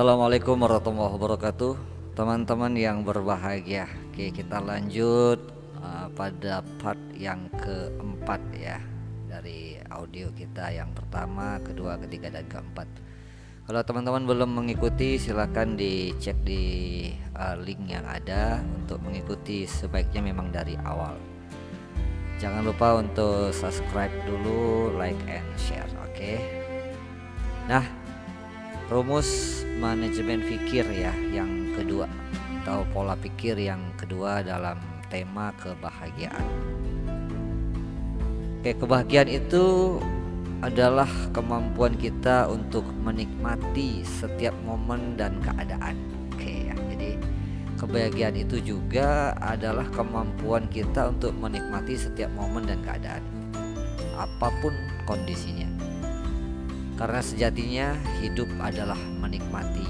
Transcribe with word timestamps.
Assalamualaikum 0.00 0.56
warahmatullahi 0.64 1.12
wabarakatuh. 1.12 1.72
Teman-teman 2.16 2.72
yang 2.72 3.04
berbahagia 3.04 3.84
Oke 4.08 4.32
kita 4.32 4.56
lanjut 4.56 5.36
uh, 5.76 6.08
pada 6.16 6.64
part 6.80 6.96
yang 7.12 7.52
keempat 7.60 8.40
ya 8.56 8.80
Dari 9.28 9.76
audio 9.92 10.32
kita 10.32 10.72
yang 10.72 10.88
pertama, 10.96 11.60
kedua, 11.60 12.00
ketiga, 12.00 12.32
dan 12.32 12.48
keempat. 12.48 12.88
Kalau 13.68 13.84
teman-teman 13.84 14.24
belum 14.24 14.48
mengikuti 14.64 15.20
silahkan 15.20 15.76
dicek 15.76 16.48
di 16.48 16.64
uh, 17.36 17.60
link 17.60 17.84
yang 17.84 18.08
ada 18.08 18.64
Untuk 18.80 19.04
mengikuti 19.04 19.68
sebaiknya 19.68 20.24
memang 20.24 20.48
dari 20.48 20.80
awal. 20.80 21.12
Jangan 22.40 22.64
lupa 22.64 22.96
untuk 22.96 23.52
subscribe 23.52 24.16
dulu, 24.24 24.96
like 24.96 25.20
and 25.28 25.44
share 25.60 25.84
oke? 26.00 26.32
Nah 27.68 27.99
rumus 28.90 29.62
manajemen 29.78 30.42
pikir 30.42 30.82
ya 30.90 31.14
yang 31.30 31.70
kedua 31.78 32.10
atau 32.60 32.82
pola 32.90 33.14
pikir 33.14 33.54
yang 33.54 33.78
kedua 33.94 34.42
dalam 34.42 34.82
tema 35.06 35.54
kebahagiaan. 35.62 36.42
Oke, 38.60 38.74
kebahagiaan 38.74 39.30
itu 39.30 39.96
adalah 40.60 41.08
kemampuan 41.30 41.94
kita 41.94 42.50
untuk 42.50 42.82
menikmati 43.06 44.02
setiap 44.02 44.52
momen 44.66 45.14
dan 45.14 45.38
keadaan. 45.38 45.94
Oke 46.34 46.68
ya. 46.68 46.74
Jadi 46.90 47.14
kebahagiaan 47.78 48.36
itu 48.42 48.58
juga 48.58 49.38
adalah 49.38 49.86
kemampuan 49.94 50.66
kita 50.66 51.14
untuk 51.14 51.30
menikmati 51.38 51.94
setiap 51.94 52.28
momen 52.34 52.66
dan 52.66 52.82
keadaan. 52.82 53.22
Apa 54.18 54.50
pun 54.58 54.74
kondisinya. 55.06 55.69
Karena 57.00 57.24
sejatinya 57.24 57.96
hidup 58.20 58.44
adalah 58.60 59.00
menikmati, 59.24 59.88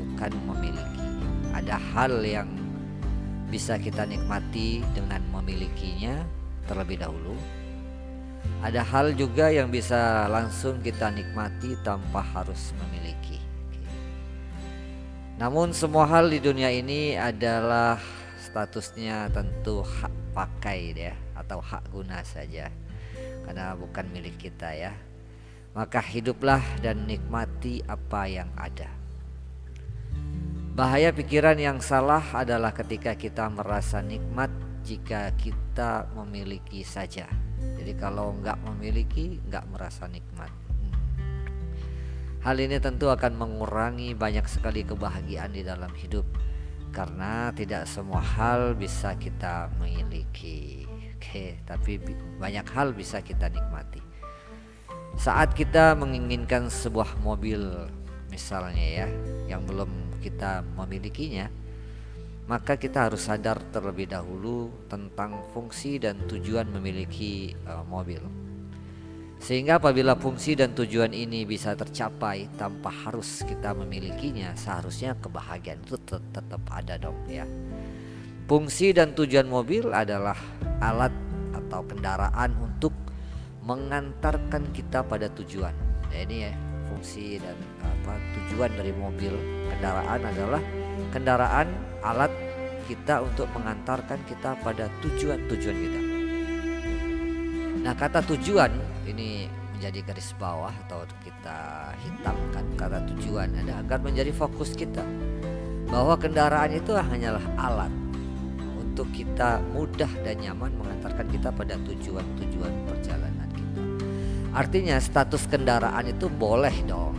bukan 0.00 0.32
memiliki. 0.48 1.04
Ada 1.52 1.76
hal 1.76 2.24
yang 2.24 2.48
bisa 3.52 3.76
kita 3.76 4.08
nikmati 4.08 4.80
dengan 4.96 5.20
memilikinya 5.28 6.24
terlebih 6.64 7.04
dahulu. 7.04 7.36
Ada 8.64 8.80
hal 8.80 9.12
juga 9.12 9.52
yang 9.52 9.68
bisa 9.68 10.24
langsung 10.32 10.80
kita 10.80 11.12
nikmati 11.12 11.76
tanpa 11.84 12.24
harus 12.24 12.72
memiliki. 12.80 13.36
Namun 15.36 15.76
semua 15.76 16.08
hal 16.08 16.32
di 16.32 16.40
dunia 16.40 16.72
ini 16.72 17.20
adalah 17.20 18.00
statusnya 18.40 19.28
tentu 19.28 19.84
hak 19.84 20.32
pakai 20.32 20.96
ya 20.96 21.12
atau 21.36 21.60
hak 21.60 21.92
guna 21.92 22.24
saja 22.24 22.72
karena 23.44 23.76
bukan 23.76 24.08
milik 24.08 24.40
kita 24.40 24.72
ya 24.72 24.92
maka 25.76 26.00
hiduplah 26.00 26.64
dan 26.80 27.04
nikmati 27.04 27.84
apa 27.84 28.24
yang 28.24 28.48
ada. 28.56 28.88
Bahaya 30.72 31.12
pikiran 31.12 31.60
yang 31.60 31.84
salah 31.84 32.24
adalah 32.32 32.72
ketika 32.72 33.12
kita 33.12 33.44
merasa 33.52 34.00
nikmat 34.00 34.48
jika 34.80 35.36
kita 35.36 36.08
memiliki 36.16 36.80
saja. 36.80 37.28
Jadi 37.76 37.92
kalau 37.92 38.32
nggak 38.40 38.56
memiliki, 38.64 39.36
nggak 39.52 39.68
merasa 39.68 40.08
nikmat. 40.08 40.48
Hmm. 40.48 40.96
Hal 42.40 42.56
ini 42.56 42.80
tentu 42.80 43.12
akan 43.12 43.36
mengurangi 43.36 44.16
banyak 44.16 44.48
sekali 44.48 44.80
kebahagiaan 44.80 45.52
di 45.52 45.60
dalam 45.60 45.92
hidup 45.92 46.24
karena 46.88 47.52
tidak 47.52 47.84
semua 47.84 48.24
hal 48.24 48.72
bisa 48.72 49.12
kita 49.20 49.68
miliki. 49.76 50.88
Oke, 51.16 51.60
tapi 51.68 52.00
banyak 52.40 52.64
hal 52.72 52.96
bisa 52.96 53.20
kita 53.20 53.52
nikmati. 53.52 54.15
Saat 55.16 55.56
kita 55.56 55.96
menginginkan 55.96 56.68
sebuah 56.68 57.18
mobil 57.24 57.60
misalnya 58.28 59.04
ya 59.04 59.08
yang 59.48 59.64
belum 59.64 60.20
kita 60.20 60.60
memilikinya 60.76 61.48
maka 62.46 62.78
kita 62.78 63.10
harus 63.10 63.26
sadar 63.26 63.58
terlebih 63.74 64.06
dahulu 64.06 64.70
tentang 64.86 65.42
fungsi 65.50 65.98
dan 65.98 66.14
tujuan 66.30 66.70
memiliki 66.70 67.58
uh, 67.66 67.82
mobil. 67.82 68.22
Sehingga 69.42 69.82
apabila 69.82 70.16
fungsi 70.16 70.54
dan 70.54 70.72
tujuan 70.72 71.12
ini 71.12 71.44
bisa 71.44 71.74
tercapai 71.74 72.48
tanpa 72.56 72.88
harus 72.88 73.42
kita 73.42 73.74
memilikinya, 73.74 74.54
seharusnya 74.54 75.18
kebahagiaan 75.18 75.82
itu 75.84 75.98
tetap 76.06 76.62
ada 76.70 76.96
dong 76.96 77.18
ya. 77.26 77.44
Fungsi 78.46 78.94
dan 78.94 79.12
tujuan 79.12 79.50
mobil 79.50 79.90
adalah 79.90 80.38
alat 80.78 81.12
atau 81.50 81.82
kendaraan 81.82 82.54
untuk 82.62 82.94
mengantarkan 83.66 84.70
kita 84.70 85.02
pada 85.02 85.26
tujuan. 85.34 85.74
Nah, 86.06 86.18
ini 86.22 86.46
ya 86.46 86.52
fungsi 86.86 87.42
dan 87.42 87.58
apa 87.82 88.14
tujuan 88.38 88.70
dari 88.78 88.94
mobil 88.94 89.34
kendaraan 89.74 90.22
adalah 90.22 90.62
kendaraan 91.10 91.68
alat 92.06 92.30
kita 92.86 93.26
untuk 93.26 93.50
mengantarkan 93.50 94.22
kita 94.30 94.54
pada 94.62 94.86
tujuan-tujuan 95.02 95.76
kita. 95.82 96.00
Nah, 97.82 97.94
kata 97.98 98.22
tujuan 98.22 98.70
ini 99.10 99.50
menjadi 99.74 100.14
garis 100.14 100.30
bawah 100.38 100.72
atau 100.86 101.02
kita 101.26 101.90
hitamkan 102.06 102.64
kata 102.78 103.02
tujuan 103.12 103.50
ada 103.66 103.82
agar 103.82 103.98
menjadi 103.98 104.30
fokus 104.30 104.78
kita 104.78 105.02
bahwa 105.90 106.14
kendaraan 106.14 106.70
itu 106.70 106.94
hanyalah 106.94 107.42
alat 107.58 107.92
untuk 108.96 109.10
kita 109.12 109.60
mudah 109.74 110.08
dan 110.24 110.38
nyaman 110.40 110.72
mengantarkan 110.78 111.26
kita 111.28 111.52
pada 111.52 111.74
tujuan-tujuan 111.84 112.72
perjalanan. 112.88 113.25
Artinya 114.56 114.96
status 114.96 115.44
kendaraan 115.52 116.08
itu 116.08 116.32
boleh 116.32 116.72
dong 116.88 117.12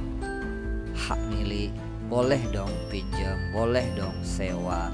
hak 0.98 1.22
milik, 1.30 1.70
boleh 2.10 2.42
dong 2.50 2.74
pinjam, 2.90 3.38
boleh 3.54 3.86
dong 3.94 4.18
sewa, 4.26 4.90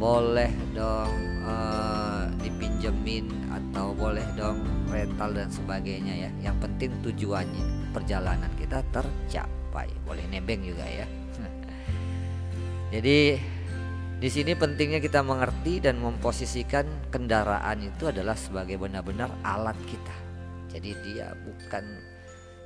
boleh 0.00 0.48
dong 0.72 1.12
uh, 1.44 2.24
dipinjemin 2.40 3.28
atau 3.52 3.92
boleh 3.92 4.24
dong 4.32 4.64
rental 4.88 5.36
dan 5.36 5.52
sebagainya 5.52 6.14
ya. 6.16 6.30
Yang 6.40 6.56
penting 6.64 6.90
tujuannya 7.04 7.92
perjalanan 7.92 8.48
kita 8.56 8.80
tercapai. 8.88 9.92
Boleh 10.08 10.24
nebeng 10.32 10.64
juga 10.64 10.88
ya. 10.88 11.04
Jadi 12.96 13.36
di 14.16 14.28
sini 14.32 14.56
pentingnya 14.56 15.04
kita 15.04 15.20
mengerti 15.20 15.84
dan 15.84 16.00
memposisikan 16.00 17.12
kendaraan 17.12 17.84
itu 17.84 18.08
adalah 18.08 18.40
sebagai 18.40 18.80
benar-benar 18.80 19.28
alat 19.44 19.76
kita 19.84 20.27
jadi 20.68 20.90
dia 21.00 21.26
bukan 21.42 21.84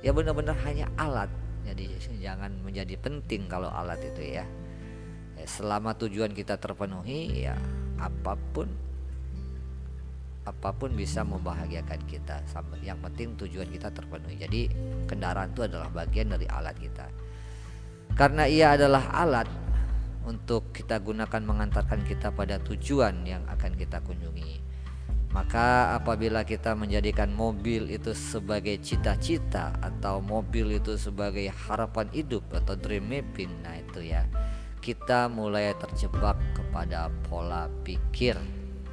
ya 0.03 0.11
benar-benar 0.11 0.55
hanya 0.67 0.91
alat. 0.99 1.31
Jadi 1.63 1.95
jangan 2.19 2.51
menjadi 2.59 2.99
penting 2.99 3.47
kalau 3.47 3.71
alat 3.71 4.03
itu 4.03 4.35
ya. 4.39 4.45
ya 5.39 5.45
selama 5.47 5.95
tujuan 5.95 6.35
kita 6.35 6.59
terpenuhi 6.59 7.47
ya 7.47 7.55
apa 7.95 8.35
pun 8.51 8.67
apa 10.43 10.75
pun 10.75 10.91
bisa 10.91 11.23
membahagiakan 11.23 12.03
kita. 12.03 12.43
Yang 12.83 12.99
penting 13.07 13.27
tujuan 13.39 13.67
kita 13.71 13.95
terpenuhi. 13.95 14.35
Jadi 14.35 14.61
kendaraan 15.07 15.55
itu 15.55 15.63
adalah 15.63 15.87
bagian 15.87 16.35
dari 16.35 16.43
alat 16.51 16.75
kita. 16.75 17.07
Karena 18.13 18.43
ia 18.43 18.75
adalah 18.75 19.07
alat 19.15 19.47
untuk 20.27 20.75
kita 20.75 20.99
gunakan 20.99 21.41
mengantarkan 21.43 22.03
kita 22.03 22.35
pada 22.35 22.59
tujuan 22.59 23.23
yang 23.23 23.43
akan 23.47 23.75
kita 23.75 24.03
kunjungi 24.03 24.72
maka 25.33 25.97
apabila 25.97 26.45
kita 26.45 26.77
menjadikan 26.77 27.33
mobil 27.33 27.89
itu 27.89 28.13
sebagai 28.13 28.77
cita-cita 28.77 29.73
atau 29.81 30.21
mobil 30.21 30.77
itu 30.77 30.93
sebagai 30.93 31.49
harapan 31.49 32.05
hidup 32.13 32.45
atau 32.53 32.77
dream 32.77 33.09
mapping, 33.09 33.49
nah 33.65 33.73
itu 33.73 34.13
ya 34.13 34.29
kita 34.77 35.25
mulai 35.33 35.73
terjebak 35.81 36.37
kepada 36.53 37.09
pola 37.25 37.65
pikir 37.81 38.37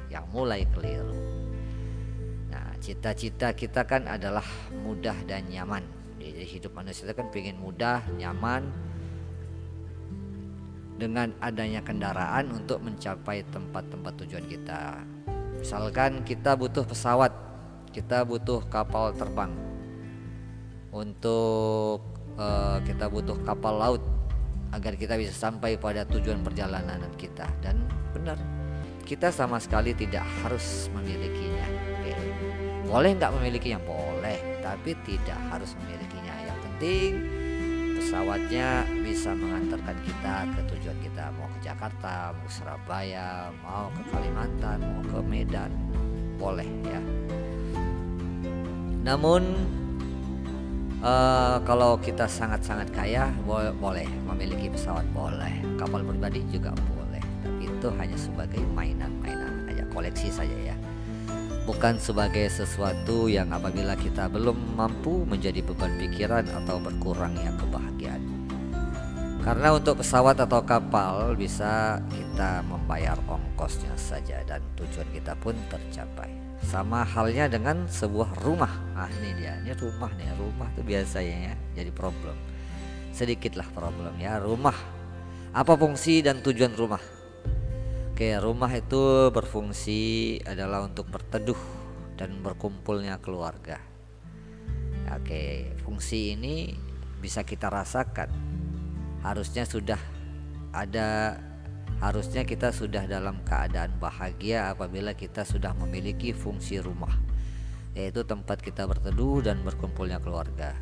yang 0.09 0.25
mulai 0.33 0.65
keliru. 0.73 1.13
Nah, 2.49 2.73
cita-cita 2.81 3.53
kita 3.53 3.85
kan 3.85 4.09
adalah 4.09 4.43
mudah 4.81 5.15
dan 5.29 5.45
nyaman. 5.45 5.85
Jadi 6.17 6.47
hidup 6.57 6.73
manusia 6.73 7.05
itu 7.05 7.13
kan 7.13 7.29
pengen 7.29 7.61
mudah, 7.61 8.01
nyaman, 8.17 8.65
dengan 10.97 11.33
adanya 11.43 11.81
kendaraan 11.85 12.49
untuk 12.49 12.81
mencapai 12.81 13.45
tempat-tempat 13.51 14.13
tujuan 14.25 14.45
kita. 14.49 15.01
Misalkan 15.61 16.25
kita 16.25 16.57
butuh 16.57 16.81
pesawat, 16.81 17.29
kita 17.93 18.25
butuh 18.25 18.65
kapal 18.65 19.13
terbang. 19.13 19.53
Untuk 20.89 22.01
uh, 22.35 22.81
kita 22.81 23.05
butuh 23.07 23.37
kapal 23.45 23.77
laut 23.77 24.01
agar 24.73 24.97
kita 24.97 25.21
bisa 25.21 25.31
sampai 25.31 25.77
pada 25.77 26.01
tujuan 26.09 26.41
perjalanan 26.41 27.05
kita 27.15 27.45
dan 27.61 27.85
benar 28.11 28.39
kita 29.05 29.29
sama 29.29 29.61
sekali 29.61 29.93
tidak 29.93 30.25
harus 30.41 30.89
memilikinya. 30.95 31.67
Oke. 31.99 32.13
Boleh 32.89 33.11
nggak 33.15 33.31
memilikinya? 33.37 33.79
Boleh, 33.85 34.39
tapi 34.65 34.97
tidak 35.05 35.39
harus 35.51 35.77
memilikinya. 35.77 36.33
Yang 36.47 36.59
penting 36.65 37.11
pesawatnya 38.11 38.83
bisa 39.07 39.31
mengantarkan 39.31 39.95
kita 40.03 40.43
ke 40.51 40.59
tujuan 40.75 40.99
kita. 40.99 41.31
Mau 41.31 41.47
ke 41.47 41.63
Jakarta, 41.63 42.35
mau 42.35 42.43
ke 42.43 42.51
Surabaya, 42.51 43.47
mau 43.63 43.87
ke 43.87 44.03
Kalimantan, 44.11 44.83
mau 44.83 44.99
ke 45.07 45.19
Medan, 45.23 45.71
boleh 46.35 46.67
ya. 46.83 46.99
Namun 49.07 49.55
uh, 50.99 51.63
kalau 51.63 51.95
kita 52.03 52.27
sangat-sangat 52.27 52.91
kaya 52.91 53.31
bo 53.47 53.63
boleh. 53.79 54.03
Memiliki 54.27 54.67
pesawat 54.67 55.07
boleh. 55.15 55.63
Kapal 55.79 56.03
pribadi 56.03 56.43
juga 56.51 56.75
boleh. 56.91 57.23
Tapi 57.47 57.63
itu 57.63 57.87
hanya 57.95 58.17
sebagai 58.19 58.59
mainan-mainan 58.75 59.71
aja 59.71 59.87
koleksi 59.87 60.27
saja 60.27 60.75
ya 60.75 60.75
bukan 61.65 62.01
sebagai 62.01 62.49
sesuatu 62.49 63.29
yang 63.29 63.53
apabila 63.53 63.93
kita 63.93 64.25
belum 64.27 64.73
mampu 64.73 65.23
menjadi 65.29 65.61
beban 65.61 65.93
pikiran 66.01 66.45
atau 66.63 66.81
berkurangnya 66.81 67.53
kebahagiaan. 67.57 68.21
Karena 69.41 69.73
untuk 69.73 70.05
pesawat 70.05 70.37
atau 70.37 70.61
kapal 70.61 71.33
bisa 71.33 71.97
kita 72.13 72.61
membayar 72.61 73.17
ongkosnya 73.25 73.93
saja 73.97 74.45
dan 74.45 74.61
tujuan 74.77 75.09
kita 75.09 75.33
pun 75.41 75.57
tercapai. 75.65 76.29
Sama 76.61 77.01
halnya 77.01 77.49
dengan 77.49 77.89
sebuah 77.89 78.37
rumah. 78.45 78.69
Ah 78.93 79.09
ini 79.17 79.33
dia 79.41 79.57
ini 79.65 79.73
rumah 79.73 80.13
nih. 80.13 80.29
Rumah 80.37 80.69
tuh 80.77 80.85
biasanya 80.85 81.37
ya 81.49 81.55
jadi 81.73 81.89
problem. 81.89 82.37
Sedikitlah 83.17 83.65
problem 83.73 84.13
ya 84.21 84.37
rumah. 84.37 84.77
Apa 85.57 85.73
fungsi 85.73 86.21
dan 86.21 86.45
tujuan 86.45 86.77
rumah 86.77 87.20
oke 88.21 88.37
rumah 88.37 88.69
itu 88.77 89.33
berfungsi 89.33 90.37
adalah 90.45 90.85
untuk 90.85 91.09
berteduh 91.09 91.57
dan 92.21 92.37
berkumpulnya 92.45 93.17
keluarga 93.17 93.81
oke 95.09 95.73
fungsi 95.81 96.37
ini 96.37 96.69
bisa 97.17 97.41
kita 97.41 97.73
rasakan 97.73 98.29
harusnya 99.25 99.65
sudah 99.65 99.97
ada 100.69 101.41
Harusnya 102.01 102.41
kita 102.41 102.73
sudah 102.73 103.05
dalam 103.05 103.45
keadaan 103.45 103.93
bahagia 104.01 104.73
apabila 104.73 105.13
kita 105.13 105.45
sudah 105.45 105.77
memiliki 105.77 106.33
fungsi 106.33 106.81
rumah, 106.81 107.13
yaitu 107.93 108.25
tempat 108.25 108.57
kita 108.57 108.89
berteduh 108.89 109.45
dan 109.45 109.61
berkumpulnya 109.61 110.17
keluarga. 110.17 110.73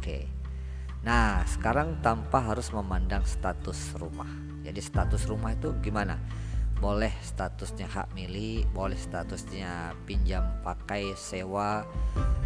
Oke. 0.00 0.24
Nah, 1.04 1.44
sekarang 1.44 2.00
tanpa 2.00 2.40
harus 2.40 2.72
memandang 2.72 3.28
status 3.28 3.92
rumah. 4.00 4.32
Jadi 4.64 4.80
status 4.80 5.28
rumah 5.28 5.52
itu 5.52 5.76
gimana? 5.84 6.16
Boleh 6.82 7.14
statusnya 7.22 7.86
hak 7.86 8.12
milik, 8.12 8.66
boleh 8.74 8.98
statusnya 8.98 9.94
pinjam 10.04 10.42
pakai 10.66 11.14
sewa 11.14 11.86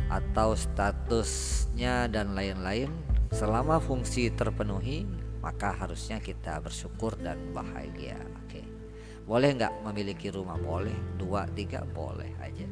atau 0.09 0.53
statusnya 0.57 2.09
dan 2.13 2.37
lain-lain. 2.37 2.93
Selama 3.33 3.77
fungsi 3.81 4.33
terpenuhi 4.33 5.05
maka 5.39 5.73
harusnya 5.75 6.19
kita 6.19 6.59
bersyukur 6.61 7.15
dan 7.21 7.39
bahagia. 7.55 8.19
Oke. 8.45 8.65
Boleh 9.29 9.55
nggak 9.55 9.85
memiliki 9.85 10.33
rumah? 10.33 10.57
Boleh. 10.57 10.95
Dua 11.21 11.45
tiga 11.53 11.85
boleh 11.85 12.33
aja. 12.41 12.67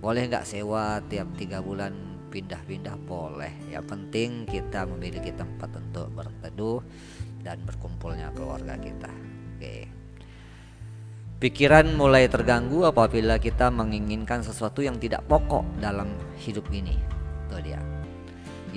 Boleh 0.00 0.26
nggak 0.26 0.48
sewa 0.48 0.98
tiap 1.06 1.28
tiga 1.36 1.60
bulan 1.60 1.92
pindah-pindah? 2.32 2.96
Boleh. 3.04 3.52
Yang 3.68 3.84
penting 3.92 4.48
kita 4.48 4.88
memiliki 4.88 5.30
tempat 5.36 5.70
untuk 5.76 6.08
berteduh 6.16 6.80
dan 7.44 7.60
berkumpulnya 7.68 8.32
keluarga 8.32 8.80
kita. 8.80 9.12
Oke 9.56 9.89
Pikiran 11.40 11.96
mulai 11.96 12.28
terganggu 12.28 12.84
apabila 12.84 13.40
kita 13.40 13.72
menginginkan 13.72 14.44
sesuatu 14.44 14.84
yang 14.84 15.00
tidak 15.00 15.24
pokok 15.24 15.64
dalam 15.80 16.12
hidup 16.36 16.68
ini. 16.68 17.00
Itu 17.48 17.56
dia. 17.64 17.80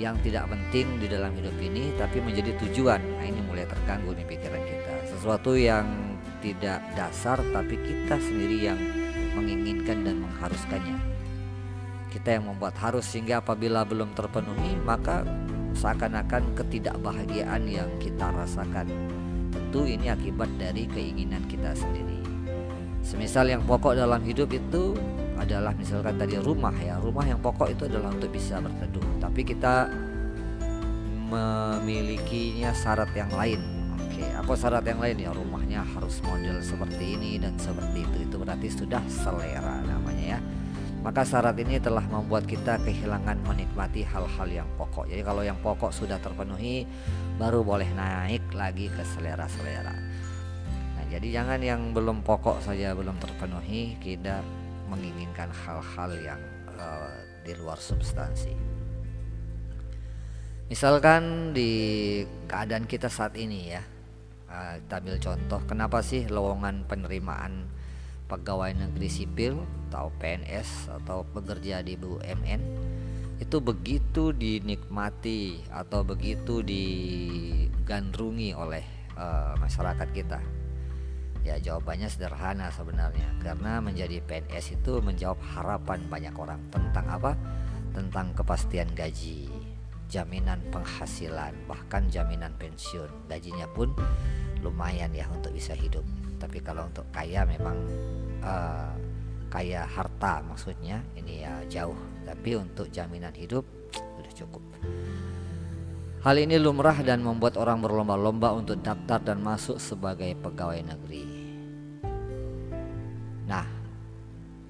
Yang 0.00 0.24
tidak 0.32 0.48
penting 0.48 0.96
di 0.96 1.04
dalam 1.04 1.36
hidup 1.36 1.52
ini 1.60 1.92
tapi 2.00 2.24
menjadi 2.24 2.56
tujuan. 2.64 3.04
Nah 3.04 3.26
ini 3.28 3.44
mulai 3.44 3.68
terganggu 3.68 4.16
nih 4.16 4.24
pikiran 4.24 4.64
kita. 4.64 4.92
Sesuatu 5.12 5.52
yang 5.60 6.16
tidak 6.40 6.80
dasar 6.96 7.36
tapi 7.52 7.76
kita 7.84 8.16
sendiri 8.16 8.72
yang 8.72 8.80
menginginkan 9.36 10.00
dan 10.00 10.24
mengharuskannya. 10.24 10.96
Kita 12.16 12.40
yang 12.40 12.48
membuat 12.48 12.80
harus 12.80 13.04
sehingga 13.04 13.44
apabila 13.44 13.84
belum 13.84 14.16
terpenuhi 14.16 14.72
maka 14.88 15.20
seakan-akan 15.76 16.56
ketidakbahagiaan 16.56 17.68
yang 17.68 17.92
kita 18.00 18.24
rasakan. 18.32 18.88
Tentu 19.52 19.84
ini 19.84 20.08
akibat 20.08 20.48
dari 20.56 20.88
keinginan 20.88 21.44
kita 21.44 21.76
sendiri 21.76 22.13
semisal 23.04 23.44
yang 23.46 23.62
pokok 23.68 24.00
dalam 24.00 24.24
hidup 24.24 24.48
itu 24.50 24.96
adalah 25.36 25.76
misalkan 25.76 26.16
tadi 26.16 26.40
rumah 26.40 26.72
ya. 26.80 26.96
Rumah 26.96 27.24
yang 27.28 27.38
pokok 27.44 27.68
itu 27.68 27.84
adalah 27.84 28.10
untuk 28.10 28.32
bisa 28.32 28.58
berteduh. 28.58 29.20
Tapi 29.20 29.40
kita 29.44 29.92
memilikinya 31.28 32.72
syarat 32.72 33.12
yang 33.12 33.28
lain. 33.36 33.60
Oke 34.00 34.24
apa 34.32 34.52
syarat 34.56 34.88
yang 34.88 35.04
lain 35.04 35.20
ya? 35.20 35.30
Rumahnya 35.36 35.84
harus 35.84 36.24
model 36.24 36.64
seperti 36.64 37.20
ini 37.20 37.36
dan 37.36 37.54
seperti 37.60 38.08
itu. 38.08 38.16
Itu 38.24 38.36
berarti 38.40 38.68
sudah 38.72 39.04
selera 39.06 39.84
namanya 39.84 40.40
ya. 40.40 40.40
Maka 41.04 41.20
syarat 41.20 41.60
ini 41.60 41.76
telah 41.76 42.00
membuat 42.08 42.48
kita 42.48 42.80
kehilangan 42.80 43.36
menikmati 43.44 44.08
hal-hal 44.08 44.48
yang 44.48 44.68
pokok. 44.80 45.04
Jadi 45.04 45.20
kalau 45.20 45.44
yang 45.44 45.60
pokok 45.60 45.92
sudah 45.92 46.16
terpenuhi 46.16 46.88
baru 47.36 47.60
boleh 47.60 47.92
naik 47.92 48.56
lagi 48.56 48.88
ke 48.88 49.04
selera-selera 49.04 50.03
jadi 51.14 51.30
jangan 51.30 51.62
yang 51.62 51.94
belum 51.94 52.26
pokok 52.26 52.58
saja 52.58 52.90
belum 52.90 53.14
terpenuhi 53.22 53.94
kita 54.02 54.42
menginginkan 54.90 55.46
hal-hal 55.46 56.10
yang 56.18 56.42
uh, 56.74 57.14
di 57.46 57.54
luar 57.54 57.78
substansi. 57.78 58.50
Misalkan 60.66 61.54
di 61.54 62.18
keadaan 62.50 62.90
kita 62.90 63.06
saat 63.06 63.38
ini 63.38 63.70
ya, 63.70 63.86
uh, 64.50 64.74
kita 64.82 64.94
ambil 65.06 65.22
contoh, 65.22 65.60
kenapa 65.70 66.02
sih 66.02 66.26
lowongan 66.26 66.82
penerimaan 66.90 67.70
pegawai 68.26 68.74
negeri 68.74 69.06
sipil 69.06 69.62
atau 69.86 70.10
PNS 70.18 70.90
atau 70.98 71.22
pekerja 71.30 71.78
di 71.86 71.94
BUMN 71.94 72.58
itu 73.38 73.62
begitu 73.62 74.34
dinikmati 74.34 75.62
atau 75.70 76.02
begitu 76.02 76.58
digandrungi 76.58 78.50
oleh 78.50 78.82
uh, 79.14 79.54
masyarakat 79.62 80.10
kita 80.10 80.63
Ya 81.44 81.60
jawabannya 81.60 82.08
sederhana 82.08 82.72
sebenarnya 82.72 83.28
karena 83.44 83.76
menjadi 83.84 84.24
PNS 84.24 84.80
itu 84.80 85.04
menjawab 85.04 85.36
harapan 85.44 86.00
banyak 86.08 86.32
orang 86.32 86.60
tentang 86.72 87.04
apa? 87.04 87.36
Tentang 87.92 88.32
kepastian 88.32 88.88
gaji, 88.96 89.52
jaminan 90.08 90.64
penghasilan, 90.72 91.52
bahkan 91.68 92.08
jaminan 92.08 92.56
pensiun. 92.56 93.28
Gajinya 93.28 93.68
pun 93.76 93.92
lumayan 94.64 95.12
ya 95.12 95.28
untuk 95.28 95.52
bisa 95.52 95.76
hidup. 95.76 96.02
Tapi 96.40 96.64
kalau 96.64 96.88
untuk 96.88 97.04
kaya 97.12 97.44
memang 97.44 97.76
uh, 98.40 98.96
kaya 99.52 99.84
harta 99.84 100.40
maksudnya 100.48 101.04
ini 101.12 101.44
ya 101.44 101.52
jauh. 101.68 101.98
Tapi 102.24 102.56
untuk 102.56 102.88
jaminan 102.88 103.36
hidup 103.36 103.68
sudah 103.92 104.32
cukup. 104.32 104.64
Hal 106.24 106.40
ini 106.40 106.56
lumrah 106.56 106.96
dan 107.04 107.20
membuat 107.20 107.60
orang 107.60 107.84
berlomba-lomba 107.84 108.56
untuk 108.56 108.80
daftar 108.80 109.20
dan 109.20 109.44
masuk 109.44 109.76
sebagai 109.76 110.32
pegawai 110.40 110.80
negeri. 110.80 111.33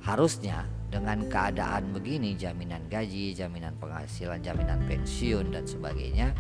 Harusnya 0.04 0.68
dengan 0.92 1.26
keadaan 1.26 1.90
begini, 1.90 2.36
jaminan 2.36 2.84
gaji, 2.92 3.34
jaminan 3.34 3.74
penghasilan, 3.80 4.38
jaminan 4.44 4.84
pensiun 4.86 5.50
dan 5.50 5.64
sebagainya, 5.64 6.30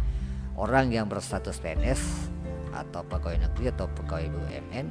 orang 0.54 0.92
yang 0.92 1.08
berstatus 1.08 1.58
PNS 1.58 2.30
atau 2.70 3.02
pegawai 3.08 3.40
negeri 3.40 3.72
atau 3.74 3.88
pegawai 3.98 4.30
BUMN 4.30 4.86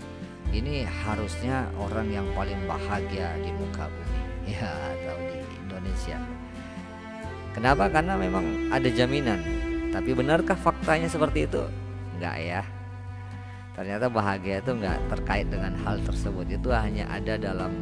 ini 0.52 0.84
harusnya 0.84 1.68
orang 1.80 2.12
yang 2.12 2.28
paling 2.36 2.60
bahagia 2.68 3.36
di 3.40 3.52
muka 3.56 3.88
bumi 3.88 4.22
ya 4.58 4.68
atau 4.68 5.18
di 5.22 5.40
Indonesia. 5.64 6.18
Kenapa? 7.54 7.86
Karena 7.88 8.18
memang 8.18 8.74
ada 8.74 8.90
jaminan 8.90 9.40
tapi 9.94 10.18
benarkah 10.18 10.58
faktanya 10.58 11.06
seperti 11.06 11.46
itu? 11.46 11.62
Enggak 12.18 12.38
ya. 12.42 12.62
Ternyata 13.78 14.10
bahagia 14.10 14.62
itu 14.62 14.74
enggak 14.74 14.98
terkait 15.10 15.48
dengan 15.50 15.74
hal 15.86 16.02
tersebut. 16.02 16.50
Itu 16.50 16.74
hanya 16.74 17.06
ada 17.14 17.38
dalam 17.38 17.74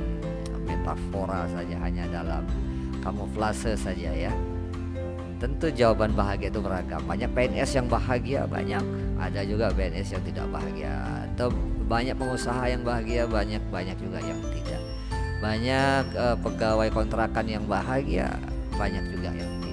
metafora 0.66 1.48
saja, 1.50 1.76
hanya 1.82 2.06
dalam 2.10 2.44
kamuflase 3.02 3.74
saja 3.76 4.12
ya. 4.14 4.34
Tentu 5.42 5.74
jawaban 5.74 6.14
bahagia 6.14 6.54
itu 6.54 6.62
beragam. 6.62 7.02
Banyak 7.10 7.34
PNS 7.34 7.82
yang 7.82 7.88
bahagia, 7.90 8.46
banyak. 8.46 8.84
Ada 9.18 9.42
juga 9.42 9.74
PNS 9.74 10.14
yang 10.14 10.24
tidak 10.26 10.46
bahagia. 10.54 10.94
Atau 11.26 11.50
banyak 11.90 12.14
pengusaha 12.14 12.64
yang 12.70 12.86
bahagia, 12.86 13.26
banyak 13.26 13.62
banyak 13.74 13.98
juga 13.98 14.22
yang 14.22 14.38
tidak. 14.54 14.82
Banyak 15.42 16.06
uh, 16.14 16.38
pegawai 16.38 16.90
kontrakan 16.94 17.50
yang 17.50 17.66
bahagia, 17.66 18.30
banyak 18.78 19.02
juga 19.10 19.34
yang 19.34 19.50
tidak 19.66 19.72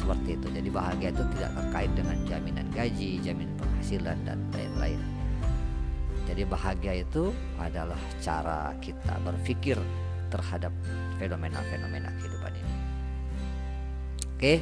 seperti 0.00 0.34
itu. 0.34 0.46
Jadi 0.50 0.68
bahagia 0.72 1.08
itu 1.12 1.24
tidak 1.36 1.50
terkait 1.54 1.90
dengan 1.94 2.16
jaminan 2.24 2.66
gaji, 2.72 3.10
jaminan 3.22 3.54
penghasilan 3.60 4.18
dan 4.26 4.38
lain-lain. 4.56 5.09
Jadi 6.40 6.56
bahagia 6.56 7.04
itu 7.04 7.36
adalah 7.60 8.00
cara 8.16 8.72
kita 8.80 9.12
berpikir 9.20 9.76
terhadap 10.32 10.72
fenomena-fenomena 11.20 12.08
kehidupan 12.16 12.52
ini. 12.56 12.74
Oke. 14.24 14.54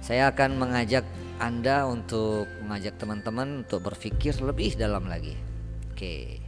Saya 0.00 0.32
akan 0.32 0.56
mengajak 0.56 1.04
Anda 1.36 1.84
untuk 1.84 2.48
mengajak 2.64 2.96
teman-teman 2.96 3.68
untuk 3.68 3.84
berpikir 3.84 4.40
lebih 4.40 4.72
dalam 4.80 5.04
lagi. 5.04 5.36
Oke. 5.92 6.40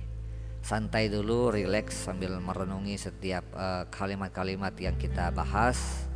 Santai 0.65 1.13
dulu, 1.13 1.53
rileks 1.53 2.09
sambil 2.09 2.41
merenungi 2.41 2.97
setiap 2.97 3.45
eh, 3.53 3.85
kalimat-kalimat 3.93 4.73
uh, 4.73 4.81
yang 4.81 4.97
kita 4.97 5.29
bahas 5.29 6.09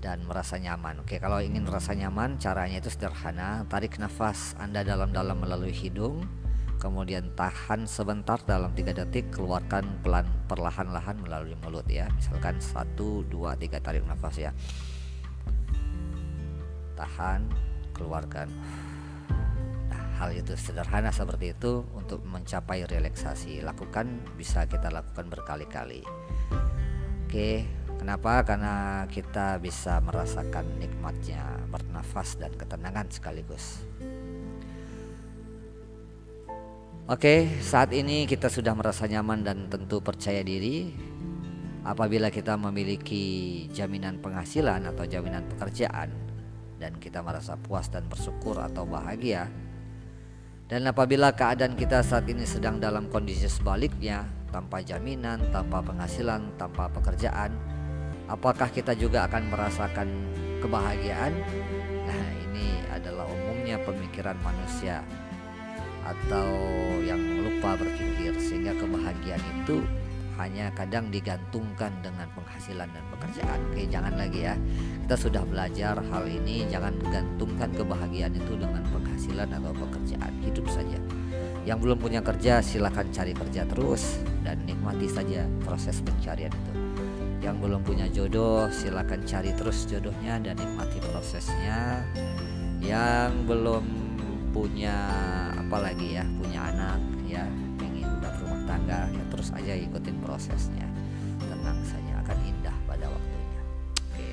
dan 0.00 0.24
merasa 0.24 0.56
nyaman. 0.56 1.04
Oke, 1.04 1.20
kalau 1.20 1.44
ingin 1.44 1.68
merasa 1.68 1.92
nyaman, 1.92 2.40
caranya 2.40 2.80
itu 2.80 2.88
sederhana. 2.88 3.68
Tarik 3.68 4.00
nafas 4.00 4.56
Anda 4.56 4.80
dalam-dalam 4.80 5.44
melalui 5.44 5.76
hidung, 5.76 6.45
kemudian 6.76 7.32
tahan 7.34 7.88
sebentar 7.88 8.40
dalam 8.44 8.72
tiga 8.72 8.92
detik, 8.92 9.32
keluarkan 9.32 10.00
pelan 10.00 10.28
perlahan-lahan 10.46 11.20
melalui 11.20 11.56
mulut 11.64 11.84
ya. 11.88 12.08
Misalkan 12.14 12.60
satu, 12.60 13.24
dua, 13.26 13.56
tiga 13.58 13.80
tarik 13.80 14.04
nafas 14.04 14.36
ya. 14.38 14.50
Tahan, 16.96 17.48
keluarkan. 17.92 18.48
Nah, 19.92 20.04
hal 20.20 20.32
itu 20.32 20.56
sederhana 20.56 21.12
seperti 21.12 21.52
itu 21.52 21.84
untuk 21.92 22.24
mencapai 22.24 22.84
relaksasi. 22.88 23.60
Lakukan 23.60 24.22
bisa 24.36 24.64
kita 24.64 24.88
lakukan 24.88 25.28
berkali-kali. 25.28 26.00
Oke, 27.26 27.66
Kenapa? 27.96 28.44
Karena 28.44 29.02
kita 29.08 29.56
bisa 29.56 29.98
merasakan 30.04 30.78
nikmatnya 30.78 31.64
bernafas 31.72 32.36
dan 32.36 32.52
ketenangan 32.52 33.08
sekaligus. 33.08 33.82
Oke, 37.06 37.62
saat 37.62 37.94
ini 37.94 38.26
kita 38.26 38.50
sudah 38.50 38.74
merasa 38.74 39.06
nyaman 39.06 39.46
dan 39.46 39.70
tentu 39.70 40.02
percaya 40.02 40.42
diri. 40.42 40.90
Apabila 41.86 42.34
kita 42.34 42.58
memiliki 42.58 43.66
jaminan 43.70 44.18
penghasilan 44.18 44.82
atau 44.90 45.06
jaminan 45.06 45.46
pekerjaan 45.46 46.10
dan 46.82 46.98
kita 46.98 47.22
merasa 47.22 47.54
puas 47.54 47.86
dan 47.86 48.10
bersyukur 48.10 48.58
atau 48.58 48.82
bahagia. 48.82 49.46
Dan 50.66 50.90
apabila 50.90 51.30
keadaan 51.30 51.78
kita 51.78 52.02
saat 52.02 52.26
ini 52.26 52.42
sedang 52.42 52.82
dalam 52.82 53.06
kondisi 53.06 53.46
sebaliknya, 53.46 54.26
tanpa 54.50 54.82
jaminan, 54.82 55.38
tanpa 55.54 55.78
penghasilan, 55.86 56.58
tanpa 56.58 56.90
pekerjaan, 56.90 57.54
Apakah 58.26 58.66
kita 58.74 58.90
juga 58.98 59.30
akan 59.30 59.54
merasakan 59.54 60.08
kebahagiaan? 60.58 61.30
Nah, 62.10 62.26
ini 62.50 62.82
adalah 62.90 63.22
umumnya 63.22 63.78
pemikiran 63.86 64.34
manusia 64.42 65.06
atau 66.06 66.48
yang 67.02 67.18
lupa 67.42 67.74
berpikir 67.74 68.34
sehingga 68.38 68.78
kebahagiaan 68.78 69.42
itu 69.62 69.82
hanya 70.36 70.68
kadang 70.76 71.08
digantungkan 71.08 71.88
dengan 72.04 72.28
penghasilan 72.36 72.88
dan 72.92 73.04
pekerjaan. 73.08 73.58
Oke, 73.72 73.88
jangan 73.88 74.14
lagi 74.20 74.44
ya. 74.44 74.54
Kita 75.08 75.16
sudah 75.16 75.42
belajar 75.48 75.96
hal 75.96 76.24
ini, 76.28 76.68
jangan 76.68 76.92
gantungkan 77.08 77.72
kebahagiaan 77.72 78.36
itu 78.36 78.52
dengan 78.60 78.84
penghasilan 78.92 79.48
atau 79.48 79.72
pekerjaan. 79.72 80.32
Hidup 80.44 80.68
saja. 80.68 81.00
Yang 81.64 81.78
belum 81.88 81.98
punya 81.98 82.20
kerja 82.20 82.60
silahkan 82.60 83.08
cari 83.10 83.32
kerja 83.32 83.64
terus 83.64 84.20
dan 84.44 84.60
nikmati 84.68 85.08
saja 85.08 85.48
proses 85.64 85.98
pencarian 86.04 86.52
itu 86.52 86.86
yang 87.46 87.62
belum 87.62 87.86
punya 87.86 88.10
jodoh 88.10 88.66
silakan 88.74 89.22
cari 89.22 89.54
terus 89.54 89.86
jodohnya 89.86 90.42
dan 90.42 90.58
nikmati 90.58 90.98
prosesnya 90.98 92.02
yang 92.82 93.46
belum 93.46 93.86
punya 94.50 94.98
apa 95.66 95.90
lagi 95.90 96.14
ya 96.14 96.22
punya 96.38 96.70
anak 96.70 97.02
ya 97.26 97.42
ingin 97.82 98.06
udah 98.06 98.30
berumah 98.38 98.62
tangga 98.70 99.10
ya 99.10 99.24
terus 99.34 99.50
aja 99.50 99.74
ikutin 99.74 100.16
prosesnya 100.22 100.86
tenang 101.42 101.82
saja 101.82 102.12
akan 102.22 102.38
indah 102.46 102.76
pada 102.86 103.10
waktunya 103.10 103.62
oke 103.98 104.28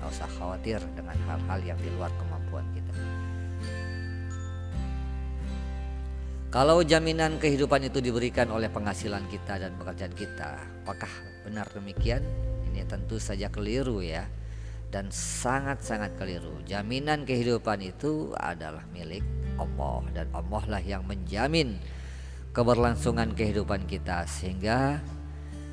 nggak 0.00 0.08
usah 0.08 0.28
khawatir 0.40 0.80
dengan 0.96 1.16
hal-hal 1.28 1.60
yang 1.60 1.78
di 1.84 1.92
luar 1.92 2.08
kemampuan 2.16 2.64
kita 2.72 2.92
Kalau 6.48 6.80
jaminan 6.80 7.36
kehidupan 7.36 7.92
itu 7.92 8.00
diberikan 8.00 8.48
oleh 8.48 8.72
penghasilan 8.72 9.20
kita 9.28 9.60
dan 9.60 9.76
pekerjaan 9.76 10.16
kita, 10.16 10.56
apakah 10.80 11.12
benar 11.44 11.68
demikian? 11.76 12.24
ini 12.78 12.86
tentu 12.86 13.18
saja 13.18 13.50
keliru 13.50 13.98
ya 13.98 14.22
dan 14.94 15.10
sangat-sangat 15.10 16.14
keliru. 16.14 16.62
Jaminan 16.64 17.26
kehidupan 17.26 17.82
itu 17.82 18.32
adalah 18.38 18.86
milik 18.94 19.26
Allah 19.58 20.06
dan 20.14 20.26
Allah 20.32 20.62
lah 20.64 20.82
yang 20.82 21.04
menjamin 21.04 21.76
keberlangsungan 22.56 23.36
kehidupan 23.36 23.84
kita 23.84 24.24
sehingga 24.24 25.02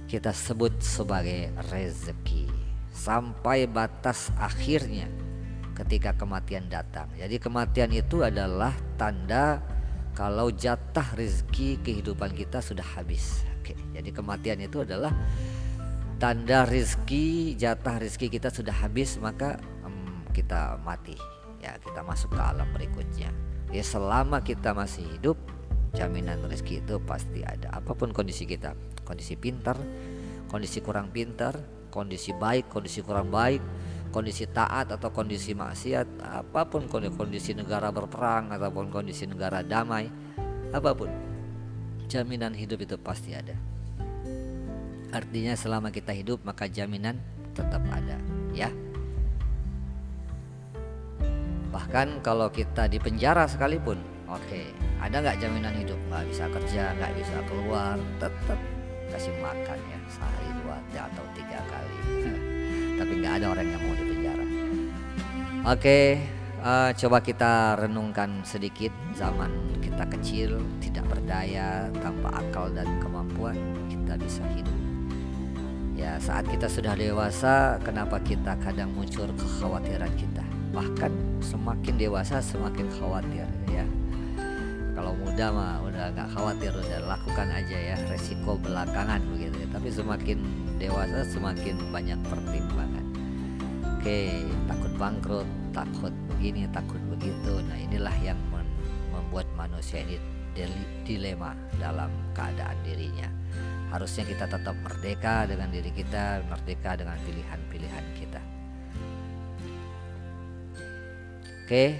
kita 0.06 0.36
sebut 0.36 0.75
sebagai 0.84 1.50
rezeki 1.72 2.50
sampai 2.94 3.65
batas 3.65 4.30
akhirnya 4.38 5.10
ketika 5.75 6.15
kematian 6.15 6.68
datang. 6.72 7.10
Jadi 7.18 7.36
kematian 7.42 7.92
itu 7.92 8.24
adalah 8.24 8.72
tanda 8.96 9.60
kalau 10.15 10.48
jatah 10.54 11.15
rezeki 11.18 11.84
kehidupan 11.84 12.32
kita 12.32 12.63
sudah 12.63 12.86
habis. 12.96 13.44
Oke, 13.60 13.75
jadi 13.92 14.10
kematian 14.13 14.62
itu 14.63 14.86
adalah 14.86 15.12
tanda 16.15 16.63
rizki 16.63 17.58
jatah 17.60 18.00
rizki 18.00 18.32
kita 18.32 18.48
sudah 18.48 18.72
habis 18.72 19.20
maka 19.20 19.60
um, 19.84 20.24
kita 20.32 20.80
mati 20.80 21.20
ya 21.60 21.75
kita 21.84 22.00
masuk 22.08 22.32
ke 22.32 22.39
alam 22.39 22.68
berikutnya 22.72 23.27
ya 23.70 23.84
selama 23.86 24.42
kita 24.46 24.74
masih 24.74 25.06
hidup 25.16 25.38
jaminan 25.96 26.44
rizki 26.46 26.84
itu 26.84 27.00
pasti 27.02 27.42
ada 27.42 27.72
apa 27.72 27.96
pun 27.96 28.12
kondisi 28.12 28.44
kita 28.44 28.76
kondisi 29.08 29.40
pintar 29.40 29.80
kondisi 30.52 30.84
kurang 30.84 31.10
pintar 31.10 31.56
kondisi 31.90 32.36
baik 32.36 32.68
kondisi 32.68 33.00
kurang 33.00 33.32
baik 33.32 33.64
kondisi 34.12 34.48
taat 34.48 34.92
atau 34.92 35.12
kondisi 35.12 35.56
maksiat 35.56 36.08
apa 36.24 36.68
pun 36.68 36.88
kondisi 36.92 37.56
negara 37.56 37.92
berperang 37.92 38.52
ataupun 38.52 38.92
kondisi 38.92 39.24
negara 39.28 39.64
damai 39.64 40.08
apa 40.72 40.92
pun 40.92 41.10
jaminan 42.12 42.52
hidup 42.54 42.84
itu 42.84 42.96
pasti 43.00 43.34
ada 43.34 43.56
Artinya 45.16 45.56
selama 45.56 45.96
kita 45.96 46.12
hidup 46.12 46.44
maka 46.44 46.68
jaminan 46.68 47.16
tetap 47.56 47.80
ada 47.88 48.20
ya. 48.52 48.68
Bahkan 51.75 52.24
kalau 52.24 52.48
kita 52.48 52.88
di 52.88 53.03
penjara 53.03 53.44
sekalipun, 53.51 54.00
oke, 54.32 54.39
okay, 54.48 54.72
ada 55.03 55.20
nggak 55.20 55.44
jaminan 55.44 55.75
hidup? 55.75 56.00
Nggak 56.08 56.24
bisa 56.32 56.48
kerja, 56.48 56.96
nggak 56.96 57.12
bisa 57.20 57.38
keluar, 57.51 58.00
tetap 58.15 58.60
kasih 59.12 59.36
makan 59.44 59.79
ya 59.91 60.00
sehari 60.08 60.50
dua 60.63 60.79
atau 60.96 61.25
tiga 61.36 61.60
kali. 61.67 61.98
Tapi 63.03 63.13
nggak 63.20 63.34
ada 63.44 63.46
orang 63.51 63.67
yang 63.67 63.82
mau 63.84 63.91
di 63.91 64.05
penjara. 64.08 64.46
Oke, 64.48 64.55
okay, 65.67 66.05
uh, 66.63 66.88
eh, 66.88 66.89
coba 66.96 67.17
kita 67.20 67.53
renungkan 67.75 68.39
sedikit 68.48 68.96
zaman 69.12 69.51
kita 69.84 70.08
kecil, 70.15 70.63
tidak 70.79 71.03
berdaya, 71.12 71.91
tanpa 72.00 72.39
akal 72.39 72.72
dan 72.72 72.88
kemampuan, 73.03 73.60
kita 73.91 74.15
bisa 74.15 74.44
hidup 74.55 74.75
Ya 75.96 76.20
saat 76.20 76.44
kita 76.51 76.67
sudah 76.67 76.91
dewasa 76.94 77.79
Kenapa 77.79 78.20
kita 78.20 78.60
kadang 78.60 78.91
muncul 78.91 79.32
kekhawatiran 79.39 80.12
kita 80.20 80.45
Bahkan 80.75 81.39
semakin 81.39 81.96
dewasa 81.96 82.44
semakin 82.44 82.91
khawatir 83.00 83.48
ya 83.72 83.88
Kalau 84.91 85.15
muda 85.15 85.55
mah 85.55 85.79
udah 85.88 86.12
nggak 86.12 86.29
khawatir 86.36 86.75
Udah 86.75 87.00
lakukan 87.08 87.48
aja 87.48 87.77
ya 87.79 87.96
resiko 88.12 88.60
belakangan 88.60 89.24
begitu 89.32 89.55
ya. 89.63 89.67
Tapi 89.72 89.88
semakin 89.88 90.38
dewasa 90.75 91.24
semakin 91.32 91.79
banyak 91.96 92.20
pertimbangan 92.27 93.05
Oke 93.96 94.44
takut 94.67 94.91
bangkrut 95.00 95.48
Takut 95.72 96.12
begini 96.36 96.67
takut 96.75 97.00
begitu 97.08 97.63
Nah 97.72 97.79
inilah 97.79 98.15
yang 98.20 98.39
membuat 99.15 99.48
manusia 99.55 100.03
ini 100.03 100.20
dilema 101.03 101.51
dalam 101.79 102.08
keadaan 102.32 102.79
dirinya 102.88 103.27
harusnya 103.91 104.27
kita 104.27 104.46
tetap 104.50 104.75
merdeka 104.84 105.48
dengan 105.48 105.72
diri 105.72 105.88
kita, 105.94 106.44
merdeka 106.50 107.00
dengan 107.00 107.15
pilihan-pilihan 107.24 108.05
kita. 108.20 108.55
Oke, 111.66 111.98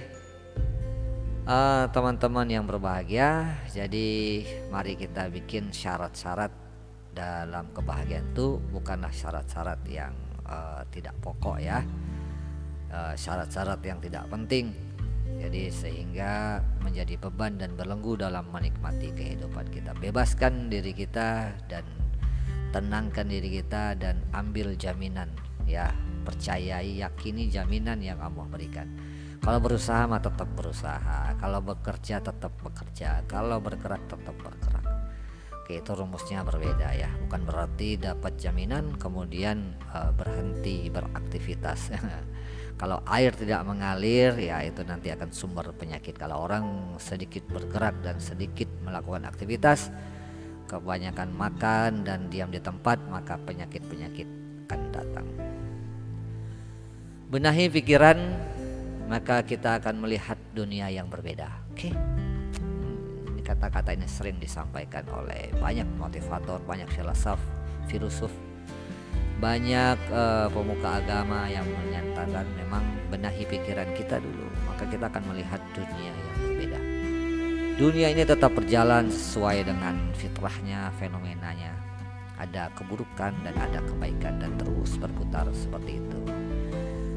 uh, 1.42 1.90
teman-teman 1.90 2.46
yang 2.46 2.70
berbahagia, 2.70 3.50
jadi 3.74 4.46
mari 4.70 4.94
kita 4.94 5.26
bikin 5.26 5.74
syarat-syarat 5.74 6.54
dalam 7.10 7.74
kebahagiaan 7.74 8.30
itu 8.30 8.62
bukanlah 8.70 9.10
syarat-syarat 9.10 9.82
yang 9.90 10.14
uh, 10.46 10.86
tidak 10.94 11.18
pokok 11.18 11.58
ya, 11.58 11.82
eh, 12.94 13.18
syarat-syarat 13.18 13.82
uh, 13.82 13.86
yang 13.90 13.98
tidak 13.98 14.30
penting 14.30 14.70
jadi 15.42 15.66
sehingga 15.74 16.62
menjadi 16.86 17.18
beban 17.18 17.58
dan 17.58 17.74
belenggu 17.74 18.14
dalam 18.14 18.46
menikmati 18.54 19.10
kehidupan 19.18 19.66
kita. 19.74 19.98
Bebaskan 19.98 20.70
diri 20.70 20.94
kita 20.94 21.50
dan 21.66 21.82
tenangkan 22.70 23.26
diri 23.26 23.58
kita 23.58 23.98
dan 23.98 24.22
ambil 24.30 24.78
jaminan 24.78 25.34
ya. 25.66 25.90
Percayai, 26.22 27.02
yakini 27.02 27.50
jaminan 27.50 27.98
yang 27.98 28.18
Allah 28.22 28.46
berikan. 28.46 29.15
Kalau 29.42 29.58
berusaha 29.62 30.04
mah 30.08 30.22
tetap 30.22 30.48
berusaha, 30.56 31.36
kalau 31.38 31.60
bekerja 31.62 32.20
tetap 32.20 32.52
bekerja, 32.60 33.22
kalau 33.28 33.60
bergerak 33.60 34.02
tetap 34.08 34.34
bergerak. 34.38 34.84
Oke, 35.66 35.82
itu 35.82 35.92
rumusnya 35.98 36.46
berbeda 36.46 36.94
ya. 36.94 37.10
Bukan 37.26 37.42
berarti 37.42 37.98
dapat 37.98 38.38
jaminan 38.38 38.94
kemudian 39.02 39.74
uh, 39.90 40.14
berhenti 40.14 40.86
beraktivitas. 40.94 41.90
Kalau 42.80 43.02
air 43.08 43.34
tidak 43.34 43.66
mengalir 43.66 44.36
ya 44.38 44.62
itu 44.62 44.86
nanti 44.86 45.10
akan 45.10 45.34
sumber 45.34 45.74
penyakit. 45.74 46.14
Kalau 46.14 46.46
orang 46.46 46.94
sedikit 47.02 47.42
bergerak 47.50 47.98
dan 48.04 48.22
sedikit 48.22 48.70
melakukan 48.86 49.26
aktivitas, 49.26 49.90
kebanyakan 50.70 51.34
makan 51.34 52.06
dan 52.06 52.30
diam 52.30 52.54
di 52.54 52.62
tempat 52.62 53.02
maka 53.10 53.34
penyakit-penyakit 53.34 54.28
akan 54.70 54.80
datang. 54.94 55.26
benahi 57.26 57.66
pikiran 57.66 58.38
maka 59.06 59.42
kita 59.46 59.78
akan 59.78 60.02
melihat 60.02 60.38
dunia 60.52 60.90
yang 60.90 61.06
berbeda 61.06 61.48
oke 61.72 61.78
okay? 61.78 61.94
Kata-kata 63.46 63.94
ini 63.94 64.10
sering 64.10 64.42
disampaikan 64.42 65.06
oleh 65.14 65.54
banyak 65.62 65.86
motivator 66.02 66.58
banyak 66.66 66.90
filsuf 66.90 67.38
filosof 67.86 68.34
banyak 69.38 69.94
uh, 70.10 70.50
pemuka 70.50 70.98
agama 70.98 71.46
yang 71.46 71.62
menyatakan 71.62 72.42
memang 72.58 72.82
benahi 73.06 73.46
pikiran 73.46 73.86
kita 73.94 74.18
dulu 74.18 74.50
maka 74.66 74.82
kita 74.90 75.06
akan 75.06 75.22
melihat 75.30 75.62
dunia 75.78 76.10
yang 76.10 76.36
berbeda 76.42 76.80
dunia 77.78 78.06
ini 78.10 78.26
tetap 78.26 78.50
berjalan 78.50 79.06
sesuai 79.14 79.62
dengan 79.62 79.94
fitrahnya 80.18 80.90
fenomenanya 80.98 81.86
ada 82.36 82.68
keburukan 82.76 83.32
dan 83.44 83.54
ada 83.56 83.80
kebaikan 83.80 84.36
dan 84.40 84.52
terus 84.60 85.00
berputar 85.00 85.48
seperti 85.56 86.00
itu. 86.00 86.35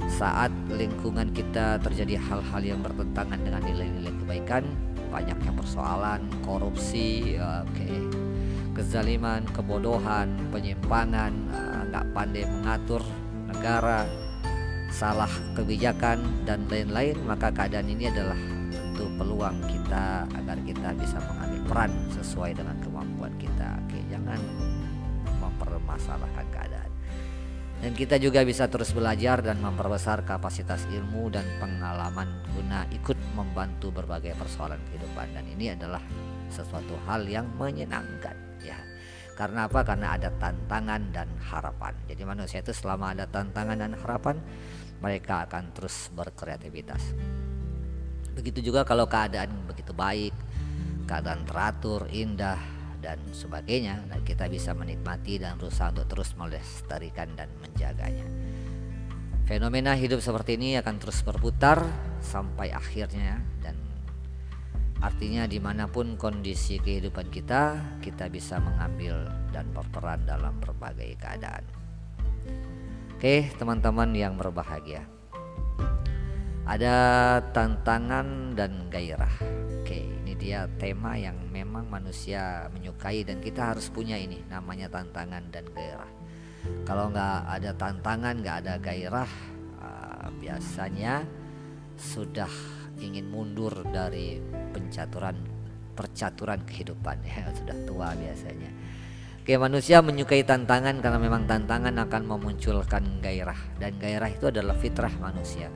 Saat 0.09 0.49
lingkungan 0.73 1.29
kita 1.29 1.77
terjadi 1.85 2.17
hal-hal 2.17 2.61
yang 2.65 2.81
bertentangan 2.81 3.39
dengan 3.45 3.61
nilai-nilai 3.61 4.13
kebaikan, 4.25 4.65
banyak 5.13 5.37
yang 5.37 5.55
persoalan, 5.57 6.21
korupsi, 6.41 7.37
oke, 7.37 7.69
okay, 7.73 7.97
kezaliman, 8.73 9.45
kebodohan, 9.53 10.33
penyimpangan, 10.49 11.33
eh, 11.53 11.81
nggak 11.93 12.05
uh, 12.05 12.11
pandai 12.13 12.43
mengatur 12.45 13.01
negara, 13.49 14.05
salah 14.89 15.29
kebijakan 15.53 16.21
dan 16.45 16.65
lain-lain, 16.69 17.17
maka 17.25 17.53
keadaan 17.53 17.89
ini 17.89 18.09
adalah 18.09 18.37
tentu 18.69 19.05
peluang 19.17 19.57
kita 19.69 20.25
agar 20.33 20.57
kita 20.65 20.89
bisa 20.97 21.17
mengambil 21.21 21.61
peran 21.69 21.91
sesuai 22.13 22.51
dengan 22.57 22.77
kemampuan 22.81 23.33
kita. 23.37 23.77
Oke, 23.85 23.97
okay, 23.97 24.01
jangan 24.09 24.39
mempermasalahkan 25.41 26.45
keadaan. 26.49 26.68
Dan 27.79 27.95
kita 27.95 28.19
juga 28.19 28.43
bisa 28.43 28.67
terus 28.67 28.91
belajar 28.91 29.39
dan 29.39 29.63
memperbesar 29.63 30.27
kapasitas 30.27 30.83
ilmu 30.91 31.31
dan 31.31 31.47
pengalaman 31.63 32.27
guna 32.51 32.83
ikut 32.91 33.15
membantu 33.39 33.87
berbagai 33.95 34.35
persoalan 34.35 34.83
kehidupan 34.91 35.31
dan 35.31 35.47
ini 35.47 35.71
adalah 35.71 36.03
sesuatu 36.51 36.99
hal 37.07 37.23
yang 37.23 37.47
menyenangkan 37.55 38.35
ya. 38.59 38.75
Karena 39.31 39.71
apa? 39.71 39.87
Karena 39.87 40.19
ada 40.19 40.27
tantangan 40.35 41.15
dan 41.15 41.31
harapan. 41.39 41.95
Jadi 42.11 42.21
manusia 42.27 42.59
itu 42.59 42.75
selama 42.75 43.15
ada 43.15 43.23
tantangan 43.23 43.79
dan 43.79 43.95
harapan 43.95 44.35
mereka 44.99 45.47
akan 45.47 45.71
terus 45.71 46.11
berkreativitas. 46.11 47.15
Begitu 48.35 48.71
juga 48.71 48.83
kalau 48.83 49.07
keadaan 49.07 49.55
begitu 49.63 49.95
baik, 49.95 50.35
keadaan 51.07 51.47
teratur, 51.47 52.11
indah, 52.11 52.59
dan 52.99 53.19
sebagainya 53.31 54.03
dan 54.11 54.19
kita 54.23 54.51
bisa 54.51 54.75
menikmati 54.75 55.39
dan 55.39 55.55
berusaha 55.55 55.91
untuk 55.91 56.07
terus 56.11 56.35
melestarikan 56.35 57.31
dan 57.35 57.47
menjaganya. 57.63 58.27
Fenomena 59.47 59.97
hidup 59.97 60.21
seperti 60.21 60.61
ini 60.61 60.77
akan 60.77 61.01
terus 61.01 61.25
berputar 61.25 61.81
sampai 62.21 62.69
akhirnya 62.69 63.41
dan 63.65 63.73
artinya 65.01 65.49
di 65.49 65.57
mana 65.57 65.89
pun 65.89 66.19
kondisi 66.19 66.77
kehidupan 66.77 67.33
kita 67.33 67.79
kita 68.03 68.29
bisa 68.29 68.61
mengambil 68.61 69.25
dan 69.49 69.65
berperan 69.73 70.21
dalam 70.27 70.53
berbagai 70.61 71.17
keadaan. 71.17 71.65
Oke 73.17 73.49
teman-teman 73.57 74.13
yang 74.13 74.37
berbahagia. 74.37 75.01
Ada 76.69 77.41
tantangan 77.49 78.53
dan 78.53 78.85
gairah 78.93 79.58
dia 80.39 80.65
tema 80.79 81.19
yang 81.19 81.35
memang 81.51 81.91
manusia 81.91 82.71
menyukai 82.71 83.27
dan 83.27 83.43
kita 83.43 83.75
harus 83.75 83.91
punya 83.91 84.15
ini 84.15 84.39
namanya 84.47 84.87
tantangan 84.87 85.51
dan 85.51 85.67
gairah. 85.75 86.11
Kalau 86.87 87.11
nggak 87.11 87.37
ada 87.59 87.71
tantangan 87.75 88.35
nggak 88.39 88.57
ada 88.63 88.73
gairah 88.79 89.31
uh, 89.83 90.27
biasanya 90.39 91.27
sudah 91.99 92.49
ingin 93.03 93.27
mundur 93.27 93.83
dari 93.91 94.39
pencaturan 94.71 95.35
percaturan 95.91 96.63
kehidupan 96.63 97.19
ya 97.27 97.51
sudah 97.59 97.77
tua 97.83 98.15
biasanya. 98.15 98.71
Oke 99.43 99.59
manusia 99.59 99.99
menyukai 99.99 100.47
tantangan 100.47 101.03
karena 101.03 101.19
memang 101.19 101.43
tantangan 101.43 101.95
akan 101.99 102.23
memunculkan 102.23 103.19
gairah. 103.19 103.59
Dan 103.75 103.99
gairah 103.99 104.31
itu 104.31 104.47
adalah 104.47 104.75
fitrah 104.79 105.11
manusia 105.19 105.67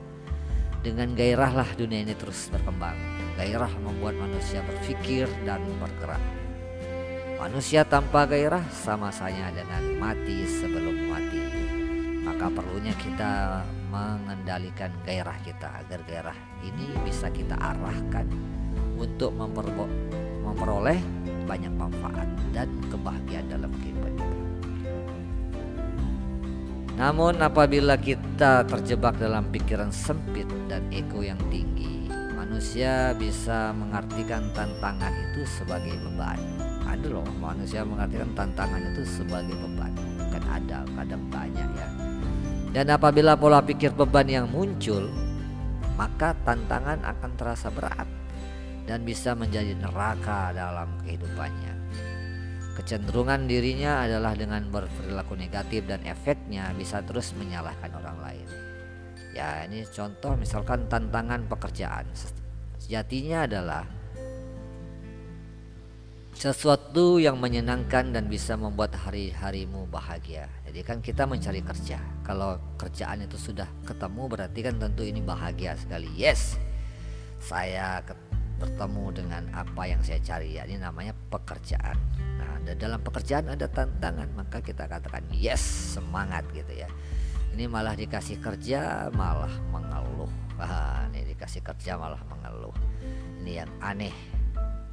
dengan 0.84 1.16
gairahlah 1.16 1.72
dunia 1.80 2.04
ini 2.04 2.12
terus 2.12 2.52
berkembang. 2.52 2.94
Gairah 3.40 3.72
membuat 3.80 4.20
manusia 4.20 4.60
berpikir 4.60 5.24
dan 5.48 5.64
bergerak. 5.80 6.20
Manusia 7.40 7.88
tanpa 7.88 8.28
gairah 8.28 8.62
sama 8.68 9.08
saja 9.08 9.48
dengan 9.48 9.80
mati 9.96 10.44
sebelum 10.44 11.08
mati. 11.08 11.40
Maka 12.20 12.52
perlunya 12.52 12.92
kita 13.00 13.64
mengendalikan 13.88 14.92
gairah 15.08 15.40
kita 15.40 15.80
agar 15.80 16.04
gairah 16.04 16.38
ini 16.60 16.92
bisa 17.00 17.32
kita 17.32 17.56
arahkan 17.56 18.28
untuk 19.00 19.32
memperoleh 20.44 21.00
banyak 21.48 21.72
manfaat 21.72 22.28
dan 22.52 22.68
kebahagiaan 22.92 23.48
dalam 23.48 23.72
kehidupan. 23.80 24.03
Namun 26.94 27.42
apabila 27.42 27.98
kita 27.98 28.62
terjebak 28.70 29.18
dalam 29.18 29.50
pikiran 29.50 29.90
sempit 29.90 30.46
dan 30.70 30.86
ego 30.94 31.26
yang 31.26 31.38
tinggi, 31.50 32.06
manusia 32.38 33.10
bisa 33.18 33.74
mengartikan 33.74 34.46
tantangan 34.54 35.10
itu 35.10 35.42
sebagai 35.42 35.98
beban. 35.98 36.38
Ada 36.86 37.06
loh 37.10 37.26
manusia 37.42 37.82
mengartikan 37.82 38.30
tantangan 38.38 38.82
itu 38.94 39.02
sebagai 39.02 39.58
beban. 39.58 39.90
Bukan 40.22 40.44
ada, 40.46 40.86
kadang 40.86 41.24
banyak 41.34 41.68
ya. 41.74 41.88
Dan 42.70 42.86
apabila 42.94 43.34
pola 43.34 43.58
pikir 43.58 43.90
beban 43.90 44.30
yang 44.30 44.46
muncul, 44.46 45.10
maka 45.98 46.34
tantangan 46.46 47.02
akan 47.02 47.30
terasa 47.34 47.74
berat 47.74 48.06
dan 48.86 49.02
bisa 49.02 49.34
menjadi 49.34 49.74
neraka 49.78 50.54
dalam 50.54 50.90
kehidupannya. 51.02 51.73
Kecenderungan 52.74 53.46
dirinya 53.46 54.02
adalah 54.02 54.34
dengan 54.34 54.66
berperilaku 54.66 55.38
negatif 55.38 55.86
dan 55.86 56.02
efeknya 56.02 56.74
bisa 56.74 57.00
terus 57.06 57.30
menyalahkan 57.38 57.90
orang 57.94 58.18
lain. 58.18 58.48
Ya, 59.30 59.62
ini 59.66 59.86
contoh 59.86 60.34
misalkan 60.34 60.90
tantangan 60.90 61.46
pekerjaan. 61.46 62.06
Sejatinya 62.78 63.46
adalah 63.46 63.82
sesuatu 66.34 67.22
yang 67.22 67.38
menyenangkan 67.38 68.10
dan 68.10 68.26
bisa 68.26 68.58
membuat 68.58 68.98
hari-harimu 68.98 69.86
bahagia. 69.86 70.50
Jadi 70.66 70.80
kan 70.82 70.98
kita 70.98 71.30
mencari 71.30 71.62
kerja. 71.62 72.02
Kalau 72.26 72.58
kerjaan 72.74 73.22
itu 73.22 73.38
sudah 73.38 73.70
ketemu 73.86 74.22
berarti 74.26 74.60
kan 74.66 74.74
tentu 74.82 75.06
ini 75.06 75.22
bahagia 75.22 75.78
sekali. 75.78 76.10
Yes. 76.18 76.58
Saya 77.38 78.02
bertemu 78.58 79.04
dengan 79.14 79.42
apa 79.52 79.82
yang 79.88 80.00
saya 80.00 80.22
cari 80.22 80.56
ya 80.58 80.64
ini 80.64 80.78
namanya 80.78 81.12
pekerjaan. 81.30 81.96
Nah 82.38 82.60
dalam 82.74 83.00
pekerjaan 83.02 83.50
ada 83.50 83.66
tantangan 83.68 84.30
maka 84.32 84.62
kita 84.62 84.86
katakan 84.86 85.26
yes 85.34 85.60
semangat 85.98 86.46
gitu 86.54 86.72
ya. 86.72 86.88
Ini 87.54 87.70
malah 87.70 87.94
dikasih 87.94 88.42
kerja 88.42 89.10
malah 89.14 89.52
mengeluh. 89.70 90.30
Ah, 90.58 91.06
ini 91.10 91.34
dikasih 91.34 91.62
kerja 91.62 91.94
malah 91.94 92.18
mengeluh. 92.26 92.74
Ini 93.42 93.62
yang 93.62 93.70
aneh 93.78 94.14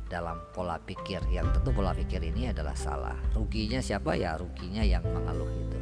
dalam 0.05 0.37
pola 0.53 0.77
pikir. 0.77 1.25
Yang 1.33 1.57
tentu 1.57 1.73
pola 1.73 1.95
pikir 1.95 2.21
ini 2.21 2.53
adalah 2.53 2.77
salah. 2.77 3.17
Ruginya 3.33 3.81
siapa? 3.81 4.13
Ya 4.13 4.37
ruginya 4.37 4.85
yang 4.85 5.01
mengeluh 5.01 5.49
itu. 5.49 5.79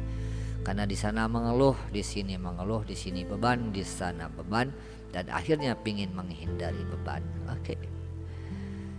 Karena 0.64 0.84
di 0.88 0.96
sana 0.96 1.26
mengeluh 1.28 1.76
di 1.90 2.04
sini 2.04 2.36
mengeluh 2.36 2.84
di 2.84 2.96
sini 2.96 3.24
beban 3.24 3.72
di 3.72 3.80
sana 3.80 4.28
beban 4.28 4.68
dan 5.10 5.26
akhirnya 5.30 5.74
ingin 5.84 6.10
menghindari 6.14 6.82
beban. 6.86 7.22
Oke. 7.50 7.74
Okay. 7.74 7.78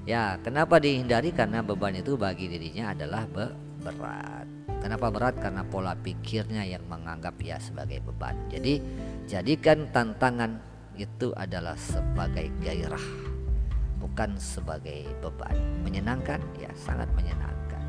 Ya, 0.03 0.35
kenapa 0.41 0.81
dihindari? 0.81 1.29
Karena 1.29 1.61
beban 1.61 1.93
itu 1.93 2.17
bagi 2.17 2.49
dirinya 2.49 2.91
adalah 2.91 3.23
be 3.29 3.53
berat. 3.85 4.47
Kenapa 4.81 5.13
berat? 5.13 5.37
Karena 5.37 5.61
pola 5.61 5.93
pikirnya 5.93 6.65
yang 6.65 6.81
menganggap 6.89 7.37
ya 7.37 7.61
sebagai 7.61 8.01
beban. 8.01 8.33
Jadi, 8.49 8.81
jadikan 9.29 9.85
tantangan 9.93 10.57
itu 10.97 11.29
adalah 11.37 11.77
sebagai 11.77 12.49
gairah, 12.65 13.07
bukan 14.01 14.41
sebagai 14.41 15.05
beban. 15.21 15.53
Menyenangkan? 15.85 16.41
Ya, 16.57 16.73
sangat 16.73 17.07
menyenangkan. 17.13 17.83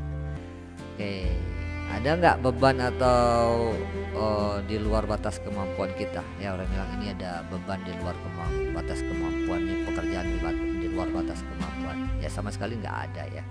Oke. 0.93 1.01
Okay 1.01 1.72
ada 1.91 2.09
nggak 2.19 2.37
beban 2.43 2.77
atau 2.79 3.71
uh, 4.15 4.57
di 4.63 4.79
luar 4.79 5.03
batas 5.03 5.39
kemampuan 5.43 5.91
kita? 5.97 6.23
Ya 6.39 6.55
orang 6.55 6.67
bilang 6.71 6.89
ini 6.99 7.11
ada 7.11 7.43
beban 7.51 7.79
di 7.83 7.91
luar 7.99 8.15
kemampuan 8.15 8.71
batas 8.73 8.99
kemampuannya 9.05 9.75
pekerjaan 9.87 10.27
di, 10.27 10.37
di 10.83 10.87
luar 10.91 11.09
batas 11.11 11.39
kemampuan. 11.43 11.97
Ya 12.19 12.29
sama 12.31 12.49
sekali 12.49 12.79
nggak 12.79 12.97
ada 13.11 13.23
ya. 13.29 13.43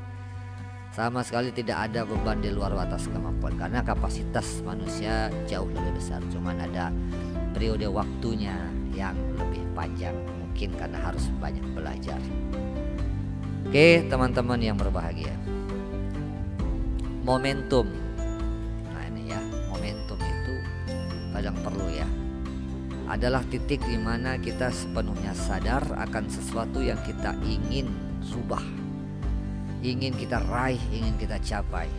Sama 0.93 1.25
sekali 1.25 1.49
tidak 1.57 1.89
ada 1.89 2.05
beban 2.05 2.45
di 2.45 2.53
luar 2.53 2.77
batas 2.77 3.09
kemampuan 3.09 3.57
karena 3.57 3.81
kapasitas 3.81 4.61
manusia 4.61 5.33
jauh 5.49 5.69
lebih 5.73 5.97
besar. 5.97 6.21
Cuman 6.29 6.61
ada 6.61 6.93
periode 7.57 7.89
waktunya 7.89 8.57
yang 8.93 9.17
lebih 9.41 9.65
panjang 9.73 10.13
mungkin 10.41 10.77
karena 10.77 11.01
harus 11.01 11.33
banyak 11.41 11.65
belajar. 11.73 12.21
Oke 13.65 14.05
teman-teman 14.05 14.61
yang 14.61 14.77
berbahagia. 14.77 15.33
Momentum 17.25 17.89
kadang 21.43 21.59
perlu 21.67 21.91
ya 21.91 22.07
adalah 23.11 23.43
titik 23.51 23.83
di 23.83 23.99
mana 23.99 24.39
kita 24.39 24.71
sepenuhnya 24.71 25.35
sadar 25.35 25.83
akan 25.83 26.31
sesuatu 26.31 26.79
yang 26.79 27.03
kita 27.03 27.35
ingin 27.43 27.91
rubah, 28.31 28.63
ingin 29.83 30.15
kita 30.15 30.39
raih, 30.47 30.79
ingin 30.95 31.19
kita 31.19 31.43
capai. 31.43 31.91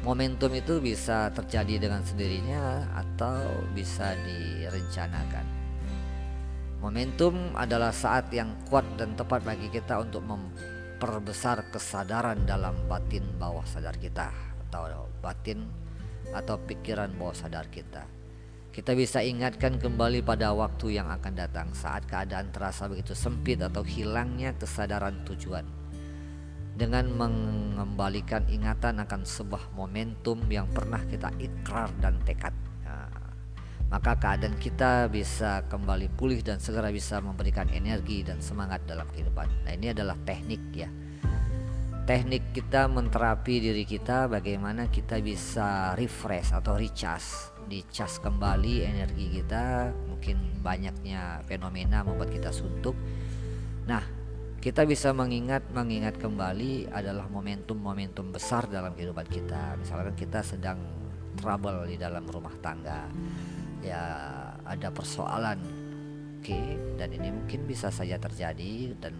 Momentum 0.00 0.48
itu 0.56 0.80
bisa 0.80 1.28
terjadi 1.36 1.86
dengan 1.86 2.00
sendirinya 2.02 2.88
atau 2.96 3.68
bisa 3.76 4.16
direncanakan. 4.24 5.46
Momentum 6.80 7.52
adalah 7.52 7.92
saat 7.92 8.32
yang 8.32 8.56
kuat 8.72 8.88
dan 8.96 9.12
tepat 9.12 9.44
bagi 9.44 9.68
kita 9.68 10.02
untuk 10.02 10.24
memperbesar 10.24 11.68
kesadaran 11.68 12.48
dalam 12.48 12.74
batin 12.88 13.22
bawah 13.36 13.62
sadar 13.68 13.94
kita 14.00 14.32
atau 14.66 15.06
batin 15.20 15.62
atau 16.32 16.58
pikiran 16.58 17.12
bawah 17.14 17.36
sadar 17.36 17.68
kita. 17.68 18.21
Kita 18.72 18.96
bisa 18.96 19.20
ingatkan 19.20 19.76
kembali 19.76 20.24
pada 20.24 20.56
waktu 20.56 20.96
yang 20.96 21.12
akan 21.12 21.36
datang 21.36 21.68
saat 21.76 22.08
keadaan 22.08 22.48
terasa 22.56 22.88
begitu 22.88 23.12
sempit 23.12 23.60
atau 23.60 23.84
hilangnya 23.84 24.56
kesadaran 24.56 25.20
tujuan. 25.28 25.68
Dengan 26.72 27.04
mengembalikan 27.12 28.48
ingatan 28.48 29.04
akan 29.04 29.28
sebuah 29.28 29.76
momentum 29.76 30.40
yang 30.48 30.64
pernah 30.72 31.04
kita 31.04 31.28
ikrar 31.36 31.92
dan 32.00 32.16
tekad. 32.24 32.56
Nah, 32.88 33.12
maka 33.92 34.16
keadaan 34.16 34.56
kita 34.56 35.04
bisa 35.12 35.68
kembali 35.68 36.08
pulih 36.16 36.40
dan 36.40 36.56
segera 36.56 36.88
bisa 36.88 37.20
memberikan 37.20 37.68
energi 37.76 38.24
dan 38.24 38.40
semangat 38.40 38.88
dalam 38.88 39.04
kehidupan. 39.12 39.68
Nah, 39.68 39.72
ini 39.76 39.92
adalah 39.92 40.16
teknik 40.24 40.64
ya. 40.72 40.88
Teknik 42.08 42.56
kita 42.56 42.88
menterapi 42.88 43.68
diri 43.68 43.84
kita 43.84 44.32
bagaimana 44.32 44.88
kita 44.88 45.20
bisa 45.20 45.92
refresh 45.92 46.56
atau 46.56 46.80
recharge 46.80 47.51
dicas 47.66 48.18
kembali 48.22 48.86
energi 48.86 49.40
kita 49.40 49.92
mungkin 50.08 50.62
banyaknya 50.62 51.42
fenomena 51.46 52.06
membuat 52.06 52.30
kita 52.30 52.54
suntuk. 52.54 52.94
Nah 53.86 54.02
kita 54.62 54.86
bisa 54.86 55.10
mengingat 55.10 55.66
mengingat 55.74 56.22
kembali 56.22 56.94
adalah 56.94 57.26
momentum-momentum 57.26 58.30
besar 58.30 58.70
dalam 58.70 58.94
kehidupan 58.94 59.26
kita. 59.26 59.74
Misalkan 59.82 60.14
kita 60.14 60.46
sedang 60.46 60.78
trouble 61.34 61.90
di 61.90 61.98
dalam 61.98 62.22
rumah 62.28 62.54
tangga. 62.62 63.10
Ya 63.82 64.04
ada 64.62 64.88
persoalan. 64.94 65.58
Oke 66.42 66.54
okay, 66.54 66.74
dan 66.98 67.10
ini 67.14 67.30
mungkin 67.30 67.66
bisa 67.66 67.90
saja 67.90 68.18
terjadi 68.18 68.94
dan 68.98 69.14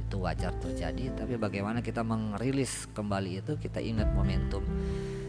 itu 0.00 0.16
wajar 0.24 0.56
terjadi. 0.56 1.12
Tapi 1.12 1.36
bagaimana 1.36 1.84
kita 1.84 2.00
merilis 2.00 2.88
kembali 2.96 3.44
itu 3.44 3.60
kita 3.60 3.84
ingat 3.84 4.08
momentum 4.16 4.64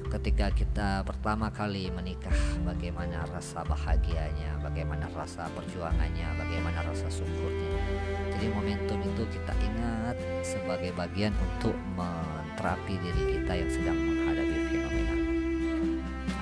ketika 0.09 0.49
kita 0.49 0.89
pertama 1.05 1.53
kali 1.53 1.93
menikah 1.93 2.33
bagaimana 2.65 3.29
rasa 3.29 3.61
bahagianya 3.61 4.57
bagaimana 4.57 5.05
rasa 5.13 5.45
perjuangannya 5.53 6.27
bagaimana 6.33 6.81
rasa 6.81 7.05
syukurnya. 7.13 7.77
Jadi 8.33 8.45
momentum 8.49 8.99
itu 9.05 9.23
kita 9.29 9.53
ingat 9.61 10.17
sebagai 10.41 10.89
bagian 10.97 11.33
untuk 11.37 11.77
menterapi 11.93 12.97
diri 12.97 13.23
kita 13.37 13.53
yang 13.53 13.69
sedang 13.69 13.97
menghadapi 13.97 14.57
fenomena. 14.73 15.15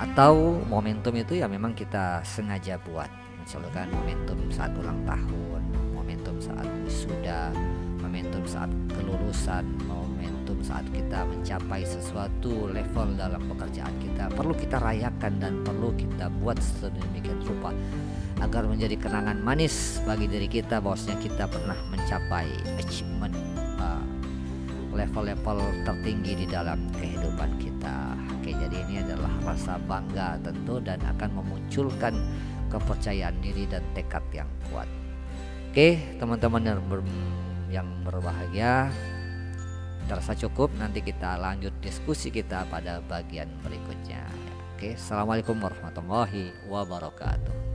Atau 0.00 0.64
momentum 0.66 1.12
itu 1.20 1.36
ya 1.36 1.46
memang 1.46 1.76
kita 1.76 2.24
sengaja 2.24 2.80
buat. 2.80 3.10
Misalkan 3.44 3.92
momentum 3.92 4.48
saat 4.48 4.72
ulang 4.76 5.00
tahun 5.04 5.60
momentum 5.92 6.40
saat 6.40 6.68
wisuda 6.88 7.52
momentum 8.00 8.40
saat 8.48 8.72
kelulusan 8.96 9.64
saat 10.62 10.86
kita 10.90 11.24
mencapai 11.26 11.82
sesuatu 11.86 12.70
level 12.70 13.14
dalam 13.14 13.42
pekerjaan 13.50 13.94
kita 14.02 14.30
perlu 14.32 14.54
kita 14.54 14.76
rayakan 14.78 15.38
dan 15.38 15.62
perlu 15.62 15.94
kita 15.94 16.30
buat 16.42 16.58
sedemikian 16.58 17.40
rupa 17.46 17.74
agar 18.38 18.70
menjadi 18.70 18.94
kenangan 18.98 19.38
manis 19.42 19.98
bagi 20.06 20.30
diri 20.30 20.46
kita 20.46 20.78
bahwasanya 20.78 21.18
kita 21.18 21.44
pernah 21.50 21.78
mencapai 21.90 22.46
achievement 22.78 23.34
uh, 23.82 24.02
level-level 24.94 25.58
tertinggi 25.82 26.42
di 26.42 26.46
dalam 26.46 26.90
kehidupan 26.98 27.50
kita. 27.58 28.14
Oke, 28.38 28.54
jadi 28.54 28.76
ini 28.86 29.02
adalah 29.02 29.30
rasa 29.42 29.78
bangga 29.82 30.38
tentu 30.42 30.78
dan 30.78 31.02
akan 31.02 31.42
memunculkan 31.42 32.14
kepercayaan 32.70 33.34
diri 33.42 33.66
dan 33.66 33.82
tekad 33.94 34.22
yang 34.30 34.50
kuat. 34.70 34.86
Oke, 35.70 35.98
teman-teman 36.18 36.62
yang 36.62 36.80
ber 36.86 37.00
yang 37.68 37.88
berbahagia 38.06 38.88
terasa 40.08 40.32
cukup 40.32 40.72
nanti 40.80 41.04
kita 41.04 41.36
lanjut 41.36 41.76
diskusi 41.84 42.32
kita 42.32 42.64
pada 42.72 43.04
bagian 43.04 43.46
berikutnya. 43.60 44.24
Oke 44.74 44.96
assalamualaikum 44.96 45.60
warahmatullahi 45.60 46.56
wabarakatuh 46.66 47.67